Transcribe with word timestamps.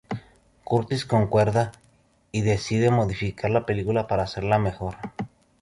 Curtis 0.63 1.05
concuerda, 1.05 1.73
y 2.31 2.41
decide 2.41 2.89
modificar 2.89 3.51
la 3.51 3.67
película 3.67 4.07
para 4.07 4.23
hacerla 4.23 4.57
mejor. 4.57 4.95